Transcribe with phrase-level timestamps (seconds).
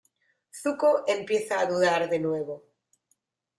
[0.61, 2.63] Zuko empieza a dudar de nuevo.